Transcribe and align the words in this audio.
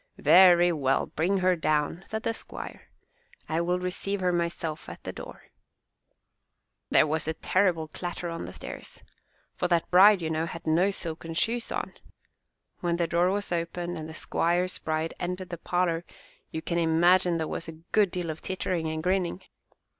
"Very 0.17 0.71
well, 0.71 1.05
bring 1.05 1.37
her 1.45 1.55
down!" 1.55 2.03
said 2.07 2.23
the 2.23 2.33
squire. 2.33 2.87
"I 3.47 3.61
will 3.61 3.77
receive 3.77 4.19
her 4.19 4.31
myself 4.31 4.89
at 4.89 5.03
the 5.03 5.13
door." 5.13 5.43
38 5.43 5.43
THE 5.43 5.43
TREASURE 5.43 6.79
CHEST 6.79 6.91
There 6.91 7.07
was 7.07 7.27
a 7.27 7.33
terrible 7.35 7.87
clatter 7.89 8.29
on 8.31 8.45
the 8.45 8.53
stairs; 8.53 9.03
for 9.53 9.67
that 9.67 9.91
bride, 9.91 10.23
you 10.23 10.31
know, 10.31 10.47
had 10.47 10.65
no 10.65 10.89
silken 10.89 11.35
shoes 11.35 11.71
on. 11.71 11.93
When 12.79 12.97
the 12.97 13.05
door 13.05 13.29
was 13.29 13.51
opened 13.51 13.95
and 13.95 14.09
the 14.09 14.15
squire's 14.15 14.79
bride 14.79 15.13
entered 15.19 15.49
the 15.49 15.59
parlor 15.59 16.03
you 16.49 16.63
can 16.63 16.79
imagine 16.79 17.37
there 17.37 17.47
was 17.47 17.67
a 17.67 17.73
good 17.91 18.09
deal 18.09 18.31
of 18.31 18.41
tittering 18.41 18.87
and 18.87 19.03
grinning. 19.03 19.43